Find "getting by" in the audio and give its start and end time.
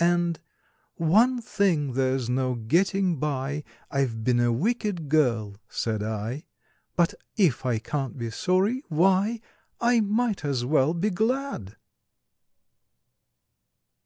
2.54-3.62